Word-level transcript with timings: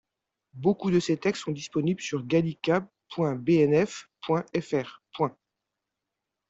Beaucoup 0.55 0.89
de 0.89 0.99
ces 0.99 1.15
textes 1.15 1.43
sont 1.43 1.51
disponibles 1.51 2.01
sur 2.01 2.25
Gallica.bnf.fr. 2.25 5.03